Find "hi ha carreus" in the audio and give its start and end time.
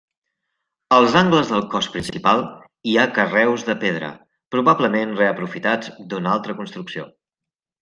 2.93-3.67